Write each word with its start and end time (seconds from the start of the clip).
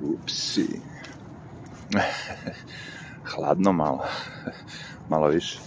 Upsi. 0.00 0.80
Hladno 3.34 3.72
malo. 3.72 4.04
Malo 5.10 5.28
više. 5.28 5.58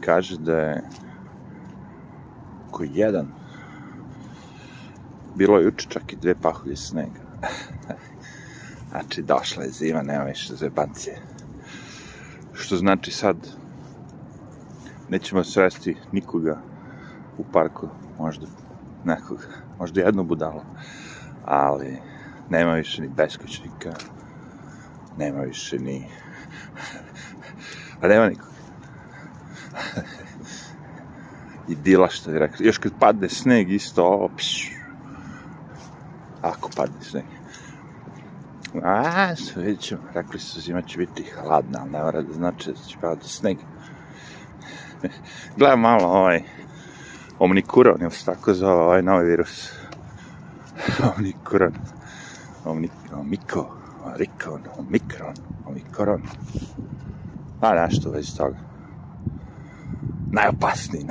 Kaže 0.00 0.36
da 0.36 0.56
je 0.56 0.82
oko 2.68 2.84
jedan 2.84 3.38
bilo 5.38 5.58
je 5.58 5.64
juče 5.64 5.86
čak 5.88 6.12
i 6.12 6.16
dve 6.16 6.34
pahulje 6.34 6.76
snega. 6.76 7.20
znači, 8.90 9.22
došla 9.22 9.62
je 9.62 9.70
zima, 9.70 10.02
nema 10.02 10.24
više 10.24 10.54
zebancije. 10.54 11.16
Što 12.52 12.76
znači 12.76 13.10
sad 13.10 13.36
nećemo 15.08 15.44
sresti 15.44 15.96
nikoga 16.12 16.58
u 17.38 17.44
parku, 17.52 17.88
možda 18.18 18.46
nekoga, 19.04 19.46
možda 19.78 20.00
jednu 20.00 20.24
budalu, 20.24 20.60
ali 21.44 21.98
nema 22.50 22.72
više 22.72 23.02
ni 23.02 23.08
beskućnika, 23.08 23.92
nema 25.18 25.40
više 25.40 25.78
ni... 25.78 26.06
A 28.02 28.08
nema 28.08 28.28
nikoga. 28.28 28.48
I 31.68 31.74
dila 31.74 32.08
što 32.08 32.30
je 32.30 32.38
rekao. 32.38 32.56
Još 32.60 32.78
kad 32.78 32.92
padne 33.00 33.28
sneg 33.28 33.72
isto, 33.72 34.04
ovo, 34.04 34.28
pš, 34.36 34.70
ako 36.42 36.70
padne 36.76 37.02
sneg. 37.02 37.24
A, 38.84 39.36
sve 39.36 39.62
vidjet 39.62 39.80
ćemo. 39.80 40.02
Rekli 40.14 40.40
su, 40.40 40.60
zima 40.60 40.82
će 40.82 40.98
biti 40.98 41.22
hladna, 41.22 41.78
ali 41.80 41.90
ne 41.90 42.02
mora 42.02 42.22
da 42.22 42.32
znači 42.32 42.70
da 42.70 42.78
će 42.88 42.98
padati 43.00 43.28
sneg. 43.28 43.58
Gledam 45.56 45.80
malo 45.80 46.08
ovaj 46.08 46.42
Omnikuron, 47.38 48.02
ili 48.02 48.10
se 48.10 48.24
tako 48.24 48.54
zove 48.54 48.82
ovaj 48.82 49.02
novi 49.02 49.30
virus. 49.30 49.72
Omnikuron. 51.16 51.72
Omiko, 52.68 53.68
omikron, 54.04 54.62
omikron, 54.78 55.34
omikron. 55.66 56.22
Pa 57.60 57.74
nešto 57.74 58.10
već 58.10 58.36
toga. 58.36 58.58
Najopasniji. 60.32 61.06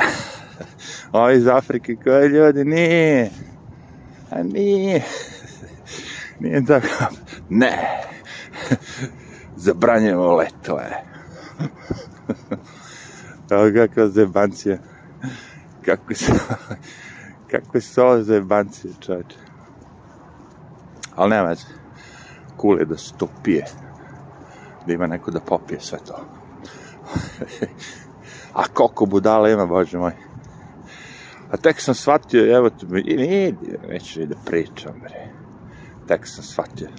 Ovi 1.12 1.38
iz 1.38 1.48
Afrike 1.48 1.96
koji 1.96 2.30
ljudi 2.30 2.66
nije. 2.66 3.32
A 4.32 4.44
nije. 4.44 5.04
Nije 6.40 6.66
tako. 6.66 6.88
Ne. 7.50 7.78
Zabranjujemo 9.56 10.36
letove. 10.36 11.04
Evo 13.52 13.72
kakva 13.76 14.08
zebancija. 14.08 14.78
Kako 15.86 16.14
se... 16.14 16.34
Kako 17.52 17.82
se 17.82 18.02
ovo 18.02 18.24
zebancije, 18.24 18.94
čovječe. 19.00 19.47
Ali 21.18 21.30
nema 21.30 21.50
veze. 21.50 21.66
Je 22.80 22.86
da 22.86 22.98
se 22.98 23.14
to 23.18 23.28
pije. 23.44 23.66
Da 24.88 24.94
ima 24.94 25.08
neko 25.08 25.32
da 25.32 25.40
popije 25.40 25.80
sve 25.80 26.00
to. 26.08 26.26
A 28.60 28.64
koliko 28.74 29.06
budala 29.06 29.50
ima, 29.50 29.66
bože 29.66 29.98
moj. 29.98 30.12
A 31.52 31.58
tek 31.58 31.82
sam 31.82 31.96
shvatio, 31.96 32.56
evo 32.58 32.70
te, 32.70 32.86
idi, 33.06 33.78
neću 33.90 34.26
da 34.26 34.36
pričam, 34.46 34.94
bre. 35.02 35.28
Tek 36.08 36.28
sam 36.28 36.44
shvatio, 36.44 36.90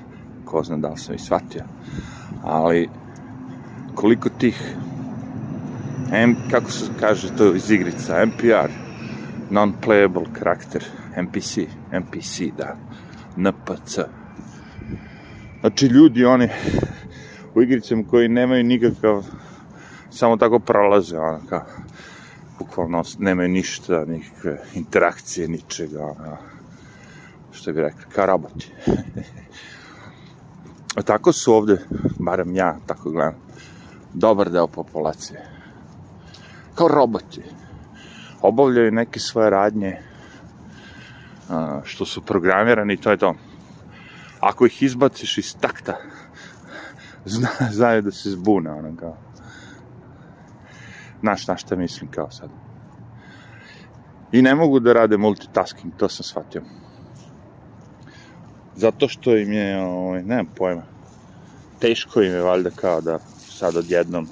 ko 0.44 0.62
zna 0.62 0.76
da 0.76 0.88
li 0.88 0.98
sam 0.98 1.14
i 1.14 1.18
shvatio. 1.18 1.62
Ali, 2.42 2.88
koliko 3.94 4.28
tih, 4.28 4.76
M, 6.12 6.36
kako 6.50 6.70
se 6.70 6.84
kaže 7.00 7.36
to 7.36 7.54
iz 7.54 7.70
igrica, 7.70 8.26
NPR, 8.26 8.70
non-playable 9.50 10.32
karakter, 10.32 10.84
NPC, 11.16 11.58
NPC, 11.92 12.40
da, 12.56 12.76
NPC. 13.38 13.98
Znači, 15.60 15.86
ljudi, 15.86 16.24
oni, 16.24 16.48
u 17.54 17.62
igricama 17.62 18.04
koji 18.10 18.28
nemaju 18.28 18.64
nikakav, 18.64 19.24
samo 20.10 20.36
tako 20.36 20.58
prolaze, 20.58 21.18
ono, 21.18 21.40
kao, 21.48 21.62
bukvalno 22.58 23.02
nemaju 23.18 23.48
ništa, 23.48 24.04
nikakve 24.04 24.58
interakcije, 24.74 25.48
ničega, 25.48 26.04
ono, 26.04 26.36
što 27.52 27.72
bi 27.72 27.80
rekli, 27.80 28.04
kao 28.12 28.26
roboti. 28.26 28.72
A 30.96 31.02
tako 31.02 31.32
su 31.32 31.54
ovde, 31.54 31.78
barem 32.18 32.54
ja 32.54 32.76
tako 32.86 33.10
gledam, 33.10 33.34
dobar 34.14 34.50
deo 34.50 34.66
populacije. 34.66 35.42
Kao 36.74 36.88
roboti. 36.88 37.42
Obavljaju 38.42 38.92
neke 38.92 39.20
svoje 39.20 39.50
radnje, 39.50 40.02
što 41.84 42.04
su 42.04 42.22
programirani, 42.22 42.96
to 42.96 43.10
je 43.10 43.16
to. 43.16 43.34
Ako 44.40 44.66
ih 44.66 44.82
izbaciš 44.82 45.38
iz 45.38 45.56
takta, 45.60 45.96
zna, 47.24 47.48
znaju 47.70 48.02
da 48.02 48.10
se 48.10 48.30
zbune, 48.30 48.70
ono 48.70 48.96
kao. 48.96 49.16
Znaš 51.20 51.46
na 51.46 51.56
šta 51.56 51.76
mislim 51.76 52.10
kao 52.10 52.30
sad. 52.30 52.50
I 54.32 54.42
ne 54.42 54.54
mogu 54.54 54.80
da 54.80 54.92
rade 54.92 55.16
multitasking, 55.16 55.92
to 55.96 56.08
sam 56.08 56.24
shvatio. 56.24 56.62
Zato 58.76 59.08
što 59.08 59.36
im 59.36 59.52
je, 59.52 59.80
ovaj, 59.80 60.22
nemam 60.22 60.46
pojma, 60.56 60.82
teško 61.78 62.22
im 62.22 62.32
je 62.32 62.42
valjda 62.42 62.70
kao 62.70 63.00
da 63.00 63.18
sad 63.58 63.76
odjednom, 63.76 64.28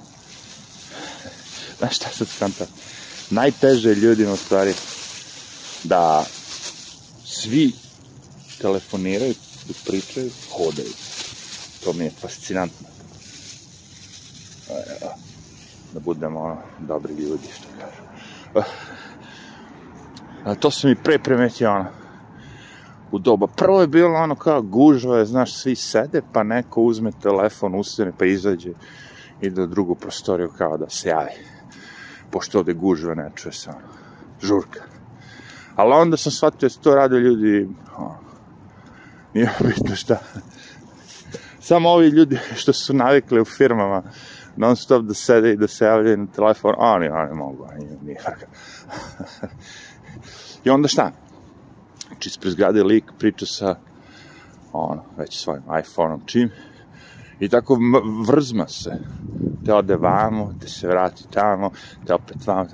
znaš 1.78 1.96
šta 1.96 2.08
sad 2.08 2.28
skantam, 2.28 2.66
najteže 3.30 3.94
ljudima 3.94 4.32
u 4.32 4.36
stvari 4.36 4.74
da 5.84 6.24
svi 7.46 7.72
telefoniraju, 8.60 9.34
da 9.68 9.74
pričaju, 9.86 10.30
hodaju. 10.50 10.92
To 11.84 11.92
mi 11.92 12.04
je 12.04 12.10
fascinantno. 12.10 12.88
Da 15.94 16.00
budemo 16.00 16.40
ono, 16.40 16.62
dobri 16.78 17.14
ljudi, 17.14 17.48
što 17.56 17.68
kažu. 17.78 18.02
A 20.44 20.54
to 20.54 20.70
sam 20.70 20.90
i 20.90 20.96
pre 20.96 21.18
primetio, 21.18 21.70
ono, 21.70 21.86
u 23.10 23.18
doba. 23.18 23.46
Prvo 23.46 23.80
je 23.80 23.86
bilo 23.86 24.18
ono 24.18 24.34
kao 24.34 24.62
gužva, 24.62 25.24
znaš, 25.24 25.54
svi 25.54 25.76
sede, 25.76 26.22
pa 26.32 26.42
neko 26.42 26.82
uzme 26.82 27.12
telefon, 27.22 27.74
ustane, 27.74 28.12
pa 28.18 28.24
izađe, 28.24 28.72
ide 29.40 29.62
u 29.62 29.66
drugu 29.66 29.94
prostoriju 29.94 30.50
kao 30.58 30.76
da 30.76 30.90
se 30.90 31.08
javi. 31.08 31.46
Pošto 32.30 32.58
ovde 32.58 32.74
gužva, 32.74 33.14
ne 33.14 33.30
čuje 33.34 33.52
se 33.52 33.70
ono, 33.70 33.88
žurka. 34.42 34.95
Ali 35.76 35.92
onda 35.92 36.16
sam 36.16 36.32
shvatio 36.32 36.68
da 36.68 36.82
to 36.82 36.94
rade 36.94 37.16
ljudi, 37.16 37.68
ono, 37.96 38.18
nije 39.34 39.50
bitno 39.60 39.96
šta. 39.96 40.18
Samo 41.60 41.88
ovi 41.88 42.08
ljudi 42.08 42.38
što 42.54 42.72
su 42.72 42.94
navikli 42.94 43.40
u 43.40 43.44
firmama, 43.44 44.02
non 44.56 44.76
stop 44.76 45.02
da 45.02 45.14
sede 45.14 45.52
i 45.52 45.56
da 45.56 45.68
se 45.68 45.84
javljaju 45.84 46.16
na 46.16 46.26
telefon, 46.26 46.74
oni, 46.78 47.08
oni 47.08 47.34
mogu, 47.34 47.66
oni 47.72 47.88
nije 48.02 48.18
I 50.64 50.70
onda 50.70 50.88
šta? 50.88 51.10
Znači, 52.08 52.28
ispred 52.28 52.52
zgrade 52.52 52.82
lik 52.82 53.04
priča 53.18 53.46
sa, 53.46 53.76
ono, 54.72 55.04
već 55.16 55.38
svojim 55.38 55.62
iPhone-om, 55.80 56.22
čim, 56.26 56.50
i 57.40 57.48
tako 57.48 57.78
vrzma 58.28 58.68
se. 58.68 58.98
Te 59.64 59.74
ode 59.74 59.96
vamo, 59.96 60.54
te 60.60 60.68
se 60.68 60.88
vrati 60.88 61.24
tamo, 61.30 61.70
te 62.06 62.14
opet 62.14 62.46
vamo. 62.46 62.68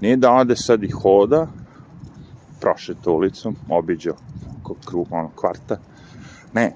Nije 0.00 0.16
da 0.16 0.32
ode 0.32 0.56
sad 0.56 0.84
i 0.84 0.90
hoda, 0.90 1.46
prošeta 2.60 3.10
ulicom, 3.10 3.56
obiđe 3.68 4.10
oko 4.60 4.74
krug, 4.84 5.06
ono, 5.10 5.30
kvarta. 5.36 5.76
Ne. 6.52 6.72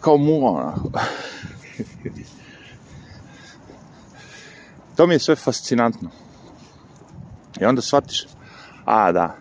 Kao 0.00 0.16
mu, 0.16 0.46
ono. 0.46 0.74
to 4.96 5.06
mi 5.06 5.14
je 5.14 5.18
sve 5.18 5.36
fascinantno. 5.36 6.10
I 7.60 7.64
onda 7.64 7.82
shvatiš, 7.82 8.26
a 8.84 9.12
da, 9.12 9.36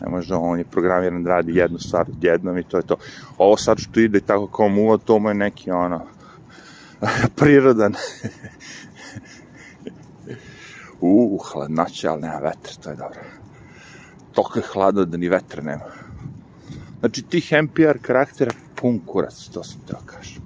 ne 0.00 0.10
može 0.10 0.34
on 0.34 0.58
je 0.58 0.64
programiran 0.64 1.22
da 1.22 1.30
radi 1.30 1.56
jednu 1.56 1.78
stvar 1.78 2.06
jednom 2.22 2.58
i 2.58 2.62
to 2.62 2.76
je 2.76 2.82
to. 2.82 2.96
Ovo 3.38 3.56
sad 3.56 3.78
što 3.78 4.00
ide 4.00 4.20
tako 4.20 4.46
kao 4.46 4.68
muva, 4.68 4.98
to 4.98 5.18
mu 5.18 5.28
je 5.28 5.34
neki 5.34 5.70
ono, 5.70 6.06
prirodan. 7.38 7.94
U, 11.04 11.38
hladnoće, 11.38 12.08
ali 12.08 12.20
nema 12.20 12.38
vetra, 12.38 12.72
to 12.82 12.90
je 12.90 12.96
dobro. 12.96 13.20
Toliko 14.32 14.58
je 14.58 14.64
hladno 14.72 15.04
da 15.04 15.16
ni 15.16 15.28
vetra 15.28 15.62
nema. 15.62 15.84
Znači, 17.00 17.22
tih 17.22 17.52
NPR 17.52 17.98
karaktera 18.02 18.50
pun 18.76 19.00
kurac, 19.06 19.48
to 19.52 19.64
sam 19.64 19.80
teo 19.86 19.98
kažem. 20.06 20.42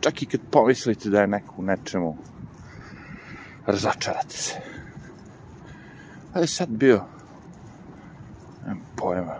Čak 0.00 0.22
i 0.22 0.26
kad 0.26 0.40
pomislite 0.50 1.10
da 1.10 1.20
je 1.20 1.26
neko 1.26 1.54
u 1.58 1.62
nečemu, 1.62 2.16
razočarate 3.66 4.36
se. 4.36 4.54
Ali 6.32 6.44
je 6.44 6.48
sad 6.48 6.68
bio, 6.68 7.00
nemam 8.66 8.82
pojma, 8.96 9.36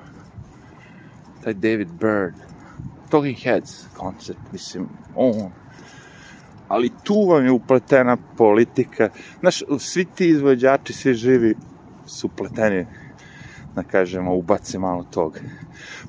taj 1.45 1.55
David 1.55 1.89
Bird, 1.89 2.35
Talking 3.11 3.37
Heads 3.45 3.87
koncept, 3.97 4.41
mislim, 4.53 4.89
on, 5.17 5.53
ali 6.69 6.91
tu 7.03 7.27
vam 7.29 7.45
je 7.45 7.51
upletena 7.51 8.17
politika. 8.37 9.09
Znaš, 9.41 9.63
svi 9.79 10.05
ti 10.05 10.29
izvođači, 10.29 10.93
svi 10.93 11.15
živi 11.15 11.55
su 12.07 12.27
upleteni. 12.27 12.87
da 13.75 13.83
kažemo, 13.83 14.35
ubace 14.35 14.79
malo 14.79 15.05
tog 15.11 15.39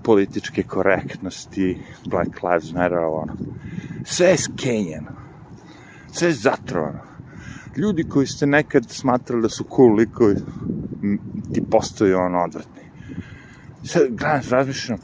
političke 0.04 0.64
korektnosti, 0.64 1.78
Black 2.06 2.44
Lives 2.44 2.72
Matter, 2.74 2.98
ono. 2.98 3.36
Sve 4.04 4.28
je 4.28 4.38
skenjeno. 4.38 5.12
Sve 6.12 6.28
je 6.28 6.34
zatrovano. 6.34 7.00
Ljudi 7.78 8.04
koji 8.04 8.28
ste 8.28 8.46
nekad 8.46 8.90
smatrali 8.90 9.42
da 9.42 9.50
su 9.50 9.66
cool 9.76 9.96
likovi, 9.96 10.36
ti 11.54 11.64
postaju 11.72 12.18
ono 12.18 12.44
odvratni. 12.44 12.82
Sad, 13.84 14.02
gledam, 14.10 14.42
razmišljam, 14.50 15.00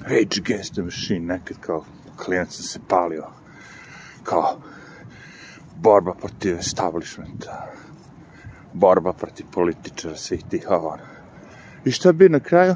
Rage 0.00 0.40
Against 0.44 0.72
the 0.72 0.82
Machine, 0.82 1.34
nekad 1.34 1.56
kao 1.60 1.84
klijent 2.16 2.50
sam 2.50 2.62
se 2.62 2.80
palio, 2.88 3.26
kao 4.22 4.56
borba 5.76 6.14
protiv 6.14 6.58
establishmenta, 6.58 7.66
borba 8.72 9.12
protiv 9.12 9.46
političara, 9.52 10.16
svih 10.16 10.44
tih 10.50 10.66
ovana. 10.70 11.02
I 11.84 11.90
šta 11.90 12.12
bi 12.12 12.28
na 12.28 12.40
kraju? 12.40 12.74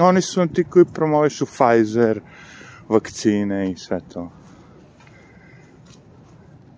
Oni 0.00 0.20
su 0.20 0.40
vam 0.40 0.48
ti 0.48 0.64
koji 0.64 0.84
promovišu 0.84 1.46
Pfizer, 1.46 2.20
vakcine 2.88 3.70
i 3.70 3.76
sve 3.76 4.00
to. 4.12 4.30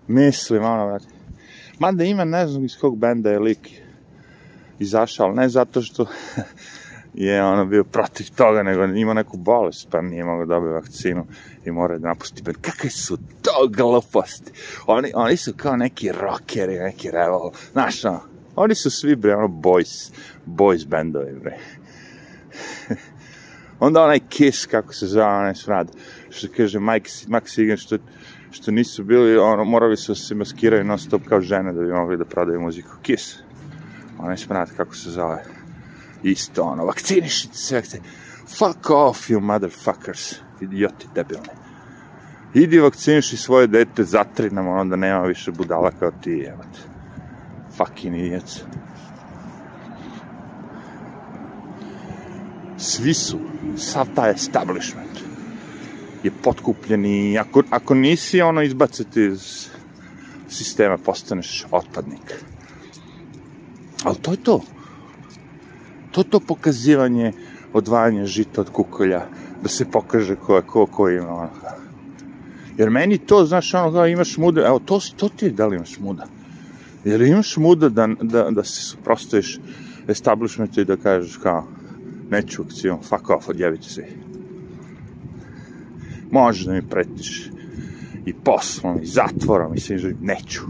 Mislim, 0.07 0.63
ono, 0.63 0.85
vrati. 0.85 1.07
Mada 1.79 2.03
ima, 2.03 2.25
ne 2.25 2.47
znam 2.47 2.65
iz 2.65 2.77
kog 2.77 2.97
benda 2.97 3.31
je 3.31 3.39
lik 3.39 3.69
izašao, 4.79 5.31
ne 5.31 5.49
zato 5.49 5.81
što 5.81 6.05
je 7.13 7.43
ono 7.43 7.65
bio 7.65 7.83
protiv 7.83 8.27
toga, 8.35 8.63
nego 8.63 8.83
ima 8.85 9.13
neku 9.13 9.37
bolest, 9.37 9.87
pa 9.91 10.01
nije 10.01 10.23
mogao 10.23 10.45
da 10.45 10.53
dobiti 10.53 10.73
vakcinu 10.73 11.25
i 11.67 11.71
mora 11.71 11.97
da 11.97 12.07
napusti 12.07 12.43
band. 12.43 12.57
Kakve 12.61 12.89
su 12.89 13.17
to 13.41 13.67
gluposti? 13.67 14.51
Oni, 14.87 15.11
oni 15.15 15.37
su 15.37 15.53
kao 15.57 15.75
neki 15.75 16.11
rockeri, 16.11 16.79
neki 16.79 17.11
revol, 17.11 17.51
znaš, 17.71 18.05
ono, 18.05 18.21
oni 18.55 18.75
su 18.75 18.89
svi, 18.89 19.15
bre, 19.15 19.35
ono, 19.35 19.47
boys, 19.47 20.11
boys 20.45 20.87
bendovi, 20.87 21.39
bre. 21.39 21.57
Onda 23.79 24.03
onaj 24.03 24.19
Kiss, 24.29 24.65
kako 24.65 24.93
se 24.93 25.07
zove, 25.07 25.25
onaj 25.25 25.55
smrad, 25.55 25.91
što 26.29 26.47
kaže 26.57 26.79
Mike, 26.79 27.09
Max 27.27 27.47
Sigan, 27.47 27.77
što, 27.77 27.97
što 28.51 28.71
nisu 28.71 29.03
bili, 29.03 29.37
ono, 29.37 29.63
morali 29.63 29.97
su 29.97 30.15
se 30.15 30.35
maskiraju 30.35 30.83
non 30.83 30.99
stop 30.99 31.21
kao 31.29 31.41
žene 31.41 31.73
da 31.73 31.81
bi 31.81 31.93
mogli 31.93 32.17
da 32.17 32.25
prodaju 32.25 32.61
muziku. 32.61 32.89
Kiss. 33.01 33.35
Onaj 34.19 34.37
smrad, 34.37 34.69
kako 34.77 34.95
se 34.95 35.09
zove 35.09 35.43
isto 36.23 36.63
ono, 36.63 36.85
vakcinišite 36.85 37.57
se, 37.57 37.75
vakcinišite. 37.75 38.09
Fuck 38.47 38.89
off, 38.89 39.29
you 39.29 39.39
motherfuckers, 39.39 40.35
idioti 40.61 41.07
debilni. 41.15 41.49
Idi 42.53 42.79
vakciniši 42.79 43.37
svoje 43.37 43.67
dete, 43.67 44.03
zatri 44.03 44.49
nam 44.49 44.67
ono 44.67 44.85
da 44.85 44.95
nema 44.95 45.21
više 45.21 45.51
budala 45.51 45.91
kao 45.91 46.11
ti, 46.11 46.31
jebate. 46.31 46.79
Fucking 47.77 48.15
idiots. 48.15 48.61
Svi 52.77 53.13
su, 53.13 53.39
sav 53.77 54.07
taj 54.15 54.31
establishment 54.31 55.19
je 56.23 56.31
potkupljen 56.43 57.05
i 57.05 57.37
ako, 57.39 57.63
ako 57.69 57.95
nisi 57.95 58.41
ono 58.41 58.61
izbaciti 58.61 59.25
iz 59.25 59.67
sistema, 60.49 60.97
postaneš 60.97 61.65
otpadnik. 61.71 62.43
Ali 64.03 64.15
to 64.21 64.31
je 64.31 64.37
to 64.37 64.61
to 66.17 66.23
to 66.23 66.39
pokazivanje 66.39 67.33
odvajanje 67.73 68.25
žita 68.25 68.61
od 68.61 68.69
kukolja, 68.73 69.27
da 69.63 69.69
se 69.69 69.85
pokaže 69.91 70.35
ko 70.35 70.61
ko, 70.67 70.85
ko 70.85 71.09
ima 71.09 71.33
ono. 71.33 71.49
Jer 72.77 72.89
meni 72.89 73.17
to, 73.17 73.45
znaš, 73.45 73.73
ono, 73.73 73.91
kao 73.91 74.07
imaš 74.07 74.37
muda, 74.37 74.67
evo, 74.67 74.79
to, 74.79 74.99
to 75.15 75.29
ti 75.29 75.45
je 75.45 75.51
da 75.51 75.67
li 75.67 75.75
imaš 75.75 75.99
muda. 75.99 76.27
Jer 77.05 77.21
imaš 77.21 77.57
muda 77.57 77.89
da, 77.89 78.07
da, 78.21 78.49
da 78.51 78.63
se 78.63 78.81
suprostaviš 78.81 79.59
establishmentu 80.07 80.81
i 80.81 80.85
da 80.85 80.97
kažeš 80.97 81.37
kao, 81.37 81.67
neću 82.29 82.61
akcijom, 82.61 82.99
fuck 83.01 83.29
off, 83.29 83.49
odjavite 83.49 83.89
se. 83.89 84.05
Možeš 86.31 86.65
da 86.65 86.73
mi 86.73 86.81
pretiš 86.81 87.49
i 88.25 88.33
poslom, 88.33 88.99
i 89.01 89.05
zatvorom, 89.05 89.75
i 89.75 89.79
sve, 89.79 90.13
neću. 90.21 90.61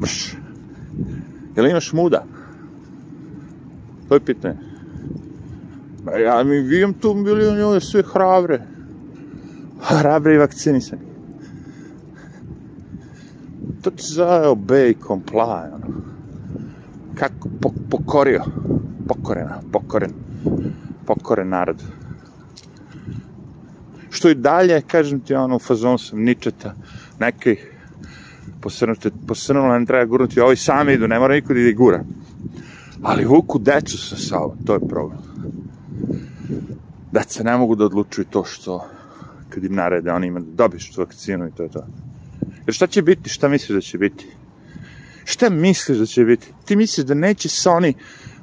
Brš. 0.00 0.36
Jel 1.56 1.66
imaš 1.66 1.92
muda? 1.92 2.24
To 4.08 4.14
je 4.14 4.20
pitanje. 4.20 4.75
Ja 6.14 6.44
mi 6.44 6.60
vidim 6.60 6.94
tu 6.94 7.14
bili 7.14 7.64
u 7.64 7.80
sve 7.80 8.02
hrabre. 8.12 8.62
Hrabre 9.80 10.34
i 10.34 10.38
vakcinisani. 10.38 11.02
To 13.82 13.90
ti 13.90 14.02
zove 14.02 14.48
obey, 14.48 14.94
comply, 15.08 15.74
ono. 15.74 15.86
Kako 17.14 17.48
po, 17.60 17.72
pokorio. 17.90 18.44
Pokorena, 19.08 19.60
pokoren. 19.72 20.12
Pokoren 21.06 21.48
narod. 21.48 21.82
Što 24.10 24.28
i 24.28 24.34
dalje, 24.34 24.80
kažem 24.80 25.20
ti, 25.20 25.34
ono, 25.34 25.56
u 25.56 25.58
fazonu 25.58 25.98
sam 25.98 26.22
ničeta, 26.22 26.74
nekih 27.20 27.72
posrnute, 28.60 29.10
posrnula, 29.26 29.78
ne 29.78 29.86
treba 29.86 30.04
gurnuti, 30.04 30.40
ovi 30.40 30.56
sami 30.56 30.92
idu, 30.92 31.08
ne 31.08 31.18
mora 31.18 31.34
niko 31.34 31.54
da 31.54 31.72
gura. 31.76 32.04
Ali 33.02 33.24
vuku 33.24 33.58
decu 33.58 33.98
sa 33.98 34.16
sobom, 34.16 34.56
to 34.66 34.74
je 34.74 34.88
problem. 34.88 35.18
Deca 37.12 37.42
ne 37.42 37.56
mogu 37.56 37.74
da 37.74 37.84
odlučuju 37.84 38.24
to 38.30 38.44
što 38.44 38.88
kad 39.48 39.64
im 39.64 39.74
narede, 39.74 40.12
oni 40.12 40.26
ima 40.26 40.40
da 40.40 40.46
dobiš 40.54 40.90
tu 40.92 41.00
vakcinu 41.00 41.48
i 41.48 41.52
to 41.56 41.62
je 41.62 41.68
to. 41.68 41.86
Jer 42.66 42.74
šta 42.74 42.86
će 42.86 43.02
biti, 43.02 43.30
šta 43.30 43.48
misliš 43.48 43.74
da 43.74 43.80
će 43.80 43.98
biti? 43.98 44.26
Šta 45.24 45.50
misliš 45.50 45.98
da 45.98 46.06
će 46.06 46.24
biti? 46.24 46.52
Ti 46.64 46.76
misliš 46.76 47.06
da 47.06 47.14
neće 47.14 47.48
Sony 47.48 47.92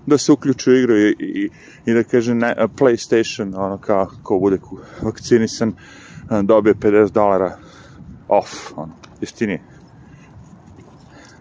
da 0.06 0.18
se 0.18 0.32
uključu 0.32 0.72
u 0.72 0.74
igru 0.74 0.98
i, 0.98 1.16
i, 1.20 1.50
i 1.86 1.94
da 1.94 2.04
kaže 2.04 2.36
ne, 2.36 2.56
PlayStation, 2.78 3.54
ono 3.56 3.78
kao 3.78 4.12
ko 4.24 4.40
bude 4.40 4.58
vakcinisan, 5.02 5.74
dobije 6.44 6.76
50 6.76 7.12
dolara 7.12 7.58
off, 8.28 8.72
ono, 8.76 8.94
jeftinije. 9.22 9.62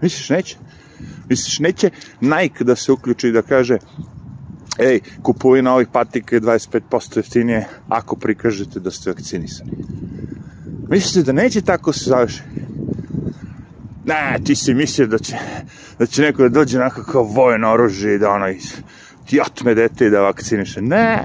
Misliš, 0.00 0.30
neće? 0.30 0.56
Misliš, 1.28 1.58
neće 1.58 1.90
Nike 2.20 2.64
da 2.64 2.76
se 2.76 2.92
uključi 2.92 3.28
i 3.28 3.32
da 3.32 3.42
kaže 3.42 3.78
ej, 4.78 5.00
kupovina 5.22 5.74
ovih 5.74 5.88
patika 5.92 6.36
je 6.36 6.40
25% 6.40 7.16
jeftinije 7.16 7.68
ako 7.88 8.16
prikažete 8.16 8.80
da 8.80 8.90
ste 8.90 9.10
vakcinisani. 9.10 9.70
Mislite 10.88 11.26
da 11.26 11.32
neće 11.32 11.60
tako 11.60 11.92
se 11.92 12.10
završi? 12.10 12.42
Ne, 14.04 14.38
ti 14.44 14.56
si 14.56 14.74
mislio 14.74 15.06
da 15.06 15.18
će, 15.18 15.36
da 15.98 16.06
će 16.06 16.22
neko 16.22 16.42
da 16.42 16.48
dođe 16.48 16.78
onako 16.78 17.02
kao 17.02 17.22
vojno 17.22 17.72
oružje 17.72 18.14
i 18.14 18.18
da 18.18 18.30
ono 18.30 18.46
ti 19.26 19.40
otme 19.40 19.74
dete 19.74 20.06
i 20.06 20.10
da 20.10 20.20
vakciniše. 20.20 20.82
Ne! 20.82 21.24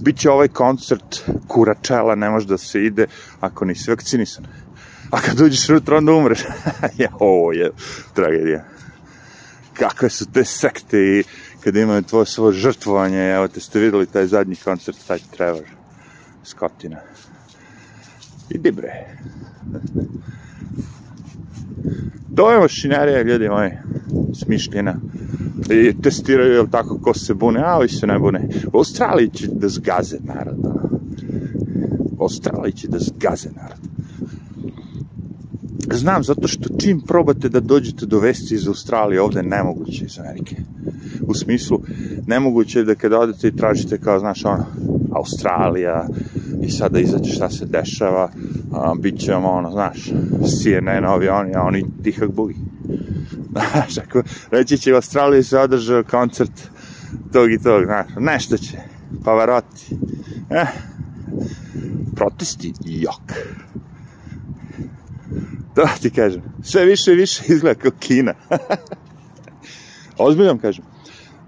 Biće 0.00 0.30
ovaj 0.30 0.48
koncert 0.48 1.30
kuračela, 1.48 2.14
ne 2.14 2.30
može 2.30 2.46
da 2.46 2.58
se 2.58 2.84
ide 2.84 3.06
ako 3.40 3.64
nisi 3.64 3.90
vakcinisan. 3.90 4.44
A 5.10 5.20
kad 5.20 5.40
uđeš 5.40 5.68
unutra, 5.68 5.96
onda 5.96 6.12
umreš. 6.12 6.44
ja, 6.98 7.08
ovo 7.18 7.52
je 7.52 7.70
tragedija. 8.14 8.64
Kakve 9.72 10.10
su 10.10 10.26
te 10.32 10.44
sekte 10.44 10.98
i 10.98 11.24
kad 11.60 11.76
imaju 11.76 12.02
tvoje 12.02 12.26
svoje 12.26 12.52
žrtvovanje, 12.52 13.30
evo 13.30 13.48
te 13.48 13.60
ste 13.60 13.80
videli 13.80 14.06
taj 14.06 14.26
zadnji 14.26 14.56
koncert, 14.56 14.96
taj 15.06 15.18
Trevor, 15.30 15.64
Skotina. 16.44 16.96
Idi 18.50 18.70
bre. 18.70 18.92
To 22.36 22.52
je 22.52 22.60
mašinerija, 22.60 23.22
ljudi 23.22 23.48
moji, 23.48 23.70
smišljena. 24.34 24.96
I 25.70 26.02
testiraju, 26.02 26.52
jel 26.52 26.66
tako, 26.70 26.98
ko 26.98 27.14
se 27.14 27.34
bune, 27.34 27.62
a 27.64 27.76
ovi 27.76 27.88
se 27.88 28.06
ne 28.06 28.18
bune. 28.18 28.48
U 28.72 28.78
Australiji 28.78 29.30
će 29.30 29.48
da 29.52 29.68
zgaze 29.68 30.16
narod. 30.20 30.58
U 32.18 32.22
Australiji 32.22 32.72
će 32.72 32.88
da 32.88 32.98
zgaze 32.98 33.48
narod. 33.56 33.78
Znam, 35.92 36.24
zato 36.24 36.48
što 36.48 36.78
čim 36.78 37.00
probate 37.00 37.48
da 37.48 37.60
dođete 37.60 38.06
do 38.06 38.18
vesti 38.18 38.54
iz 38.54 38.68
Australije, 38.68 39.20
ovde 39.20 39.42
nemoguće 39.42 40.04
iz 40.04 40.18
Amerike. 40.18 40.56
U 41.30 41.34
smislu, 41.34 41.80
nemoguće 42.26 42.78
je 42.78 42.84
da 42.84 42.94
kada 42.94 43.18
odete 43.18 43.48
i 43.48 43.56
tražite 43.56 43.98
kao, 43.98 44.18
znaš, 44.18 44.44
ono, 44.44 44.66
Australija 45.12 46.06
i 46.62 46.70
sada 46.70 47.00
izađe 47.00 47.32
šta 47.32 47.50
se 47.50 47.66
dešava, 47.66 48.30
a, 48.72 48.94
bit 48.94 49.20
će 49.20 49.32
vam 49.32 49.44
ono, 49.44 49.70
znaš, 49.70 50.10
CNN 50.62 51.04
avioni, 51.04 51.54
a 51.54 51.62
oni 51.62 51.84
tihak 52.02 52.30
bugi. 52.30 52.54
Znaš, 53.72 53.98
ako 53.98 54.22
reći 54.50 54.78
će 54.78 54.92
u 54.92 54.96
Australiji 54.96 55.42
se 55.42 55.58
održao 55.58 56.04
koncert 56.04 56.70
tog 57.32 57.52
i 57.52 57.58
tog, 57.58 57.84
znaš, 57.84 58.06
nešto 58.18 58.56
će, 58.56 58.78
Pavarotti. 59.24 59.96
Eh, 60.50 60.66
protesti, 62.16 62.72
jok. 62.84 63.32
To 65.74 65.82
ti 66.02 66.10
kažem. 66.10 66.42
Sve 66.62 66.84
više 66.84 67.12
i 67.12 67.16
više 67.16 67.42
izgleda 67.48 67.80
kao 67.80 67.90
Kina. 68.00 68.34
Ozbiljno 70.18 70.58
kažem. 70.58 70.89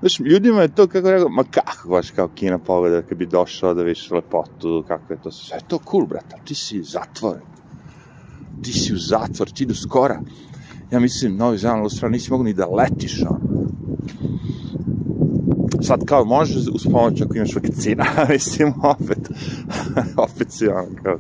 Znaš, 0.03 0.21
ljudima 0.21 0.63
je 0.63 0.75
to, 0.75 0.87
kako 0.87 1.11
rekao, 1.11 1.29
ma 1.29 1.45
kako 1.45 1.89
baš 1.89 2.11
kao 2.11 2.29
Kina 2.29 2.59
pogleda 2.59 3.03
kad 3.03 3.19
bi 3.19 3.27
došao 3.27 3.75
da 3.75 3.83
vidiš 3.83 4.11
lepotu, 4.11 4.85
kako 4.89 5.13
je 5.13 5.23
to, 5.23 5.31
sve 5.31 5.59
to 5.69 5.79
cool, 5.91 6.07
brata, 6.07 6.37
ti 6.45 6.55
si 6.55 6.83
zatvoren. 6.83 7.43
Ti 8.63 8.73
si 8.73 8.95
u 8.95 8.99
zatvor, 8.99 9.51
ti 9.51 9.67
do 9.67 9.75
skora. 9.75 10.21
Ja 10.91 11.01
mislim, 11.01 11.37
Novi 11.37 11.59
Zeland, 11.59 11.83
Australija, 11.83 12.13
nisi 12.13 12.31
mogu 12.31 12.45
ni 12.45 12.53
da 12.53 12.67
letiš, 12.67 13.23
ono. 13.23 13.41
sad 15.83 16.05
kao 16.05 16.25
može 16.25 16.59
uz 16.59 16.87
pomoć 16.93 17.21
ako 17.21 17.37
imaš 17.37 17.55
vakcina, 17.55 18.05
mislim, 18.31 18.73
opet, 18.83 19.31
opet 20.17 20.53
si 20.53 20.69
ono 20.69 20.89
kao... 21.03 21.19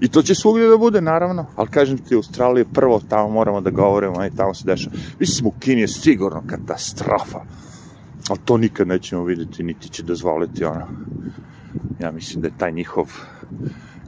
I 0.00 0.08
to 0.08 0.22
će 0.22 0.34
svugdje 0.34 0.68
da 0.68 0.76
bude, 0.76 1.00
naravno, 1.00 1.46
ali 1.56 1.68
kažem 1.68 1.98
ti, 1.98 2.14
Australija 2.14 2.64
prvo, 2.72 3.00
tamo 3.08 3.28
moramo 3.28 3.60
da 3.60 3.70
govorimo, 3.70 4.24
i 4.24 4.36
tamo 4.36 4.54
se 4.54 4.64
dešava. 4.66 4.96
Mislim, 5.20 5.46
u 5.46 5.52
Kini 5.60 5.80
je 5.80 5.88
sigurno 5.88 6.42
katastrofa, 6.46 7.40
ali 8.28 8.38
to 8.44 8.56
nikad 8.56 8.88
nećemo 8.88 9.24
vidjeti, 9.24 9.62
niti 9.62 9.88
će 9.88 10.02
dozvoliti, 10.02 10.64
ono. 10.64 10.86
Ja 12.00 12.10
mislim 12.10 12.42
da 12.42 12.48
je 12.48 12.58
taj 12.58 12.72
njihov, 12.72 13.12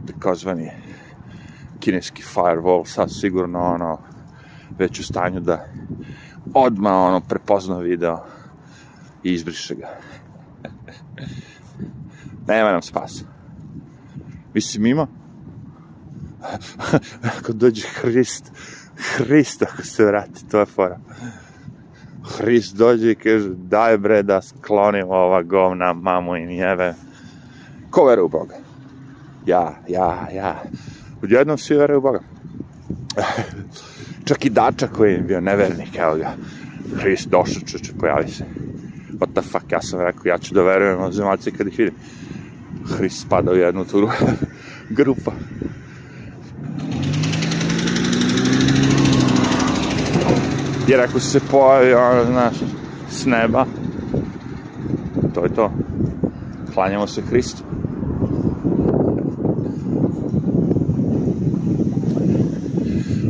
takozvani, 0.06 0.70
kineski 1.80 2.22
firewall 2.34 2.86
sad 2.86 3.08
sigurno, 3.20 3.60
ono, 3.60 3.98
već 4.78 5.00
u 5.00 5.04
stanju 5.04 5.40
da 5.40 5.64
odma 6.54 6.90
ono 6.90 7.20
prepozna 7.20 7.78
video 7.78 8.18
i 9.24 9.32
izbriše 9.32 9.74
ga. 9.74 9.88
Nema 12.48 12.72
nam 12.72 12.82
spasa. 12.82 13.24
Mislim, 14.54 14.86
ima. 14.86 15.06
Ako 17.38 17.52
dođe 17.52 17.86
Hrist, 18.00 18.52
Hrist 18.96 19.62
ako 19.62 19.82
se 19.82 20.04
vrati, 20.04 20.48
to 20.48 20.58
je 20.58 20.66
fora. 20.66 20.98
Hrist 22.36 22.76
dođe 22.76 23.10
i 23.10 23.14
kaže, 23.14 23.48
daj 23.48 23.98
bre 23.98 24.22
da 24.22 24.42
sklonimo 24.42 25.14
ova 25.14 25.42
govna, 25.42 25.92
mamu 25.92 26.36
im 26.36 26.50
jebe. 26.50 26.94
Ko 27.90 28.04
veruje 28.04 28.24
u 28.24 28.28
Boga? 28.28 28.54
Ja, 29.46 29.74
ja, 29.88 30.28
ja. 30.32 30.62
Odjednom 31.22 31.58
svi 31.58 31.76
veruje 31.76 31.98
u 31.98 32.00
Boga. 32.00 32.20
Čak 34.24 34.44
i 34.44 34.50
dača 34.50 34.86
koji 34.86 35.12
je 35.12 35.18
bio 35.18 35.40
nevernik, 35.40 35.96
evo 35.96 36.16
ga. 36.16 36.32
Hrist 36.96 37.28
došao, 37.28 37.62
čuče, 37.66 37.92
pojavi 38.00 38.28
se. 38.30 38.44
What 39.12 39.32
the 39.32 39.42
fuck, 39.42 39.72
ja 39.72 39.82
sam 39.82 40.00
rekao, 40.00 40.22
ja 40.24 40.38
ću 40.38 40.54
da 40.54 40.62
verujem 40.62 41.00
o 41.00 41.12
zemaljci 41.12 41.50
kad 41.50 41.66
ih 41.66 41.78
vidim. 41.78 41.94
Hrist 42.96 43.20
spada 43.20 43.50
u 43.52 43.54
jednu 43.54 43.84
turu 43.84 44.08
grupa. 44.90 45.32
Jer 50.88 51.00
ako 51.00 51.20
se 51.20 51.40
pojavi, 51.50 51.94
ono, 51.94 52.24
znaš, 52.24 52.54
s 53.10 53.26
neba, 53.26 53.66
to 55.34 55.44
je 55.44 55.54
to. 55.54 55.70
Klanjamo 56.74 57.06
se 57.06 57.22
Hristu. 57.22 57.62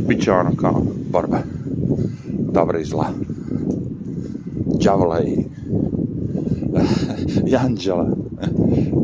Biće 0.07 0.31
ono 0.31 0.55
kao 0.55 0.81
borba. 1.11 1.37
Dobra 2.53 2.79
i 2.79 2.85
zla. 2.85 3.07
Đavola 4.83 5.21
i 5.23 5.43
i 7.47 7.55
anđela. 7.55 8.09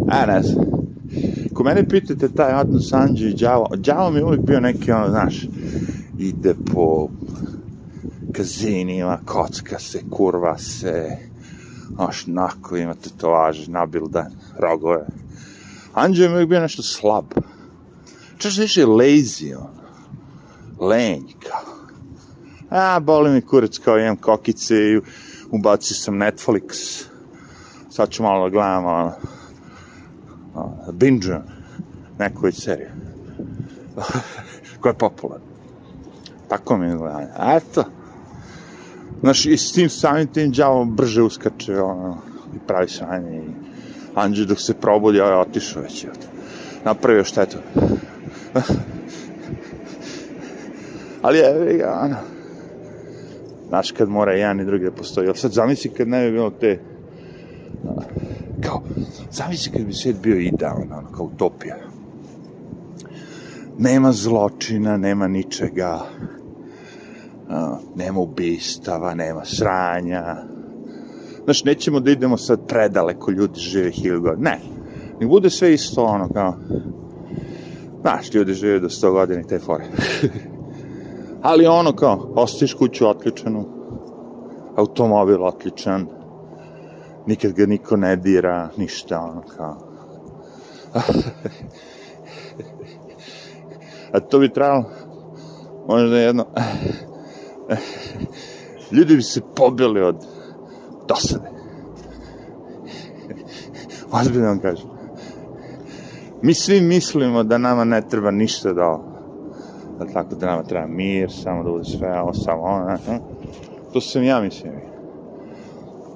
A, 0.10 0.26
ne 0.26 0.42
znam. 0.42 0.66
Ko 1.54 1.64
mene 1.64 1.88
pitate 1.88 2.28
taj 2.30 2.54
odnos 2.54 2.94
anđe 2.94 3.30
i 3.30 3.34
đavo, 3.34 3.68
đavo 3.76 4.12
mi 4.12 4.20
je 4.20 4.26
uvijek 4.26 4.42
bio 4.42 4.60
neki, 4.60 4.92
ono, 4.92 5.10
znaš, 5.10 5.48
ide 6.20 6.54
po 6.74 7.10
kazinima, 8.36 9.20
kocka 9.26 9.80
se, 9.80 10.04
kurva 10.10 10.58
se, 10.58 11.18
znaš, 11.96 12.28
nako 12.28 12.78
ima 12.78 12.94
tetovaže, 12.94 13.72
nabildan, 13.72 14.32
rogove. 14.60 15.06
Anđe 15.94 16.30
mi 16.30 16.40
je 16.40 16.46
bio 16.46 16.60
nešto 16.60 16.84
slab. 16.84 17.26
Češ 18.38 18.58
više 18.58 18.86
lazy, 18.86 19.56
ono. 19.56 19.70
Lenj, 20.80 21.24
kao. 21.40 21.76
A, 22.70 23.00
boli 23.00 23.32
mi 23.32 23.42
kurac 23.42 23.78
kao 23.78 24.00
imam 24.00 24.18
kokice 24.18 24.76
i 24.76 25.02
ubacio 25.52 25.96
sam 25.96 26.16
Netflix. 26.16 27.02
Sad 27.90 28.10
ću 28.10 28.24
malo 28.24 28.44
da 28.44 28.50
gledam, 28.50 28.86
ono, 28.86 29.14
binge 30.92 31.34
neku 32.20 32.52
seriju. 32.52 32.90
koja 34.80 34.92
je 34.92 34.98
popularna. 34.98 35.46
Tako 36.48 36.78
mi 36.78 36.88
je 36.88 36.96
gledanje. 36.96 37.28
Eto. 37.40 37.84
Znaš, 39.26 39.46
i 39.46 39.58
s 39.58 39.72
tim 39.72 39.90
samim 39.90 40.28
tim 40.28 40.52
džavom 40.52 40.96
brže 40.96 41.22
uskače, 41.22 41.80
ono, 41.82 42.18
i 42.56 42.60
pravi 42.68 42.90
sranje 42.90 43.38
i 43.38 43.50
Anđe 44.16 44.46
dok 44.46 44.60
se 44.60 44.74
probudi, 44.74 45.20
ovaj 45.20 45.34
otišao 45.34 45.82
već 45.82 46.04
je. 46.04 46.10
Napravio 46.84 47.24
štetu. 47.24 47.58
Ali 51.22 51.38
je, 51.38 51.88
ono, 51.88 52.16
Znaš, 53.68 53.92
kad 53.92 54.10
mora 54.10 54.32
jedan 54.32 54.60
i 54.60 54.66
drugi 54.66 54.86
da 54.86 54.92
postoji. 54.92 55.28
Ali 55.28 55.38
sad 55.38 55.52
zamisli 55.52 55.90
kad 55.90 56.08
ne 56.08 56.26
bi 56.26 56.32
bilo 56.32 56.50
te... 56.50 56.80
Kao, 58.62 58.82
zamisli 59.32 59.72
kad 59.72 59.86
bi 59.86 59.94
svijet 59.94 60.18
bio 60.22 60.40
idealan, 60.40 60.92
ono, 60.92 61.12
kao 61.12 61.26
utopija. 61.26 61.76
Nema 63.78 64.12
zločina, 64.12 64.98
nema 64.98 65.28
ničega. 65.28 66.06
Nema 67.96 68.20
ubistava, 68.20 69.14
nema 69.14 69.46
sranja. 69.46 70.36
Znaš, 71.44 71.64
nećemo 71.64 72.00
da 72.00 72.12
idemo 72.12 72.38
sad 72.38 72.68
predaleko, 72.68 73.32
ljudi 73.32 73.60
žive 73.60 73.92
hiljadu 73.92 74.22
godina. 74.22 74.50
Ne. 74.50 74.60
Nek 75.20 75.30
bude 75.30 75.50
sve 75.50 75.74
isto, 75.74 76.04
ono, 76.04 76.30
kao... 76.30 76.54
Znaš, 78.02 78.34
ljudi 78.34 78.54
žive 78.54 78.80
do 78.80 78.90
100 78.90 79.12
godina 79.12 79.42
i 79.42 79.48
te 79.48 79.60
fore. 79.60 79.86
Ali 81.42 81.68
ono 81.68 81.96
kao, 81.96 82.32
ostaviš 82.36 82.74
kuću 82.74 83.08
otključenu, 83.08 83.66
automobil 84.76 85.44
otključan, 85.44 86.08
nikad 87.26 87.54
ga 87.54 87.66
niko 87.66 87.98
ne 87.98 88.16
dira, 88.16 88.70
ništa, 88.78 89.20
ono 89.20 89.42
kao. 89.58 89.78
A 94.14 94.20
to 94.20 94.40
bi 94.40 94.54
trebalo, 94.54 94.84
možda 95.88 96.18
jedno, 96.18 96.46
ljudi 98.96 99.16
bi 99.16 99.22
se 99.22 99.42
pobili 99.56 100.02
od 100.02 100.16
dosade. 101.08 101.50
Ozbiljno 104.12 104.48
vam 104.48 104.60
kažem. 104.60 104.90
Mi 106.42 106.54
svi 106.54 106.82
mislimo 106.82 107.44
da 107.44 107.58
nama 107.58 107.84
ne 107.84 108.02
treba 108.08 108.32
ništa 108.32 108.74
da 108.74 108.86
ovo 108.86 109.16
da 110.00 110.06
tako 110.06 110.36
da 110.36 110.46
nama 110.46 110.64
treba 110.64 110.88
mir, 110.88 111.32
samo 111.32 111.64
da 111.64 111.70
bude 111.70 111.84
sve 111.84 112.22
ovo, 112.22 112.34
samo 112.34 112.62
ono, 112.62 112.98
to 113.94 114.02
sam 114.02 114.24
ja 114.24 114.42
mislim. 114.42 114.74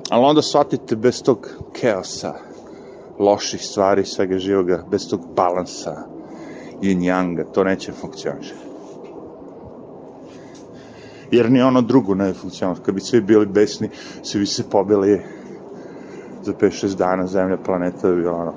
Ali 0.10 0.26
onda 0.26 0.42
shvatite 0.42 0.96
bez 0.96 1.24
tog 1.24 1.50
keosa, 1.74 2.34
loših 3.20 3.66
stvari, 3.66 4.06
svega 4.06 4.38
živoga, 4.38 4.84
bez 4.92 5.10
tog 5.10 5.22
balansa, 5.36 5.96
yin 6.82 7.00
yanga, 7.00 7.46
to 7.54 7.64
neće 7.64 7.92
funkcioniti. 7.92 8.69
Jer 11.32 11.52
ni 11.52 11.62
ono 11.62 11.82
drugo 11.82 12.16
ne 12.16 12.34
funkcionira. 12.34 12.80
Kad 12.86 12.96
bi 12.96 13.02
svi 13.02 13.22
bili 13.22 13.46
besni, 13.46 13.90
svi 14.24 14.40
bi 14.40 14.46
se 14.46 14.70
pobili 14.70 15.22
za 16.44 16.54
5-6 16.54 16.96
dana, 16.96 17.28
zemlja, 17.28 17.58
planeta 17.58 18.12
bi 18.12 18.28
ono... 18.28 18.54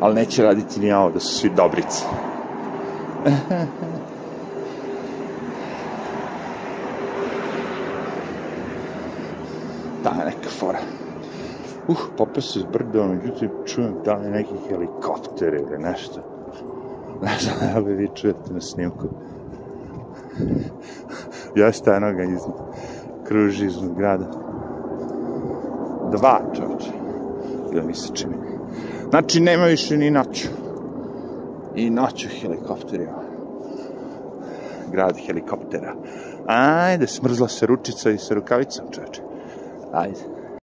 Ali 0.00 0.14
neće 0.14 0.42
raditi 0.42 0.80
ni 0.80 0.92
ovo, 0.92 1.10
da 1.10 1.20
su 1.20 1.38
svi 1.38 1.50
dobrice. 1.56 2.04
Ta 10.04 10.14
neka 10.24 10.48
fora. 10.60 10.78
Uh, 11.88 11.96
popeo 12.16 12.42
se 12.42 12.60
s 12.60 12.64
brdo, 12.72 13.06
međutim 13.06 13.50
čujem 13.66 13.94
da 14.04 14.14
li 14.14 14.30
neki 14.30 14.54
helikopter 14.68 15.54
ili 15.54 15.78
nešto. 15.78 16.20
Ne 17.22 17.38
znam 17.40 17.72
da 17.72 17.78
li 17.78 17.94
vi 17.94 18.08
čujete 18.14 18.52
na 18.52 18.60
snimku. 18.60 19.08
Jeste 21.54 21.90
enoga 21.90 22.22
iz 22.22 22.40
kruži 23.24 23.66
iz 23.66 23.76
grada. 23.96 24.30
Dva 26.10 26.40
čovče. 26.56 26.90
Ili 27.72 27.86
mi 27.86 27.94
se 27.94 28.14
čini. 28.14 28.34
Znači, 29.10 29.40
nema 29.40 29.64
više 29.64 29.96
ni 29.96 30.10
noću 30.10 30.48
i 31.74 31.90
noću 31.90 32.28
helikopterima. 32.40 33.22
Grad 34.92 35.16
helikoptera. 35.26 35.94
Ajde, 36.46 37.06
smrzla 37.06 37.48
se 37.48 37.66
ručica 37.66 38.10
i 38.10 38.18
sa 38.18 38.34
rukavicom, 38.34 38.84
čoveče. 38.90 39.22
Ajde. 39.92 40.39